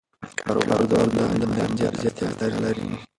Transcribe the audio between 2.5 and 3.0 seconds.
لري.